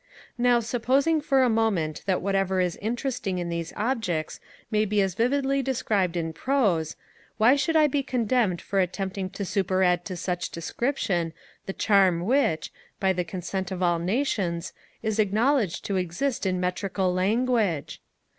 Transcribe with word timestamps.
Now, 0.39 0.59
supposing 0.61 1.21
for 1.21 1.43
a 1.43 1.47
moment 1.47 2.01
that 2.07 2.23
whatever 2.23 2.59
is 2.59 2.75
interesting 2.81 3.37
in 3.37 3.49
these 3.49 3.71
objects 3.77 4.39
may 4.71 4.83
be 4.83 4.99
as 4.99 5.13
vividly 5.13 5.61
described 5.61 6.17
in 6.17 6.33
prose, 6.33 6.95
why 7.37 7.55
should 7.55 7.75
I 7.75 7.85
be 7.85 8.01
condemned 8.01 8.63
for 8.63 8.79
attempting 8.79 9.29
to 9.29 9.43
superadd 9.43 10.03
to 10.05 10.15
such 10.17 10.49
description 10.49 11.33
the 11.67 11.73
charm 11.73 12.21
which, 12.21 12.73
by 12.99 13.13
the 13.13 13.23
consent 13.23 13.69
of 13.69 13.83
all 13.83 13.99
nations, 13.99 14.73
is 15.03 15.19
acknowledged 15.19 15.85
to 15.85 15.97
exist 15.97 16.47
in 16.47 16.59
metrical 16.59 17.13
language? 17.13 18.01